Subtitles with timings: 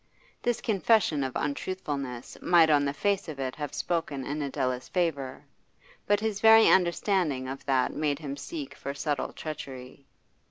[0.41, 5.45] This confession of untruthfulness might on the face of it have spoken in Adela's favour;
[6.07, 10.07] but his very understanding of that made him seek for subtle treachery.